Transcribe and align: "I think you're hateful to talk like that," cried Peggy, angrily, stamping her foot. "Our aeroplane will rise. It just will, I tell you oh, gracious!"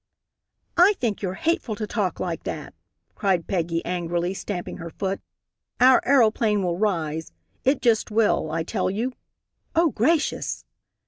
"I 0.77 0.93
think 0.93 1.21
you're 1.21 1.35
hateful 1.35 1.75
to 1.75 1.85
talk 1.85 2.19
like 2.19 2.41
that," 2.45 2.73
cried 3.13 3.45
Peggy, 3.45 3.85
angrily, 3.85 4.33
stamping 4.33 4.77
her 4.77 4.89
foot. 4.89 5.21
"Our 5.79 6.01
aeroplane 6.07 6.63
will 6.63 6.79
rise. 6.79 7.31
It 7.63 7.83
just 7.83 8.09
will, 8.09 8.49
I 8.49 8.63
tell 8.63 8.89
you 8.89 9.13
oh, 9.75 9.91
gracious!" 9.91 10.65